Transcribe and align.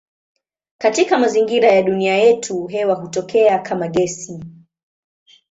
Katika 0.77 1.19
mazingira 1.19 1.69
ya 1.71 1.83
dunia 1.83 2.15
yetu 2.17 2.67
hewa 2.67 2.95
hutokea 2.95 3.59
kama 3.59 3.87
gesi. 3.87 4.43